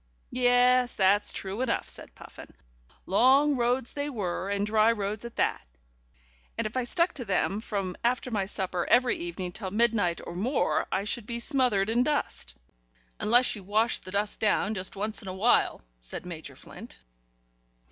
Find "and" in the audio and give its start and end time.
4.49-4.65, 6.57-6.65